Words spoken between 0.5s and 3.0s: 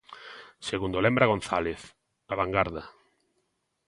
Segundo lembra González, a vangarda.